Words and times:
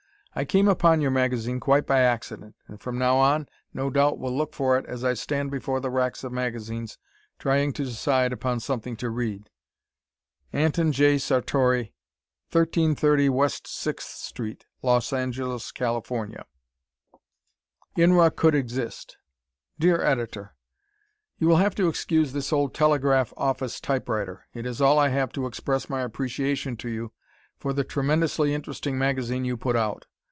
I 0.33 0.45
came 0.45 0.69
upon 0.69 1.01
your 1.01 1.11
magazine 1.11 1.59
quite 1.59 1.85
by 1.85 1.99
accident, 1.99 2.55
and 2.65 2.79
from 2.79 2.97
now 2.97 3.17
on 3.17 3.49
no 3.73 3.89
doubt 3.89 4.17
will 4.17 4.31
look 4.33 4.53
for 4.53 4.77
it 4.77 4.85
as 4.85 5.03
I 5.03 5.13
stand 5.13 5.51
before 5.51 5.81
the 5.81 5.89
racks 5.89 6.23
of 6.23 6.31
magazines, 6.31 6.97
trying 7.37 7.73
to 7.73 7.83
decide 7.83 8.31
upon 8.31 8.61
something 8.61 8.95
to 8.95 9.09
read 9.09 9.49
Anton 10.53 10.93
J. 10.93 11.15
Sartori, 11.17 11.91
1330 12.49 13.25
W. 13.27 13.43
6th 13.49 14.01
St., 14.03 14.65
Los 14.81 15.11
Angeles, 15.11 15.69
Calif. 15.73 16.07
Inra 17.97 18.33
Could 18.33 18.55
Exist 18.55 19.17
Dear 19.77 20.01
Editor: 20.01 20.55
You 21.39 21.49
will 21.49 21.57
have 21.57 21.75
to 21.75 21.89
excuse 21.89 22.31
this 22.31 22.53
old 22.53 22.73
telegraph 22.73 23.33
office 23.35 23.81
typewriter. 23.81 24.47
It 24.53 24.65
is 24.65 24.79
all 24.79 24.97
I 24.97 25.09
have 25.09 25.33
to 25.33 25.45
express 25.45 25.89
my 25.89 25.99
appreciation 26.03 26.77
to 26.77 26.87
you 26.89 27.11
for 27.59 27.73
the 27.73 27.83
tremendously 27.83 28.53
interesting 28.53 28.97
magazine 28.97 29.43
you 29.43 29.57
put 29.57 29.75
out. 29.75 30.05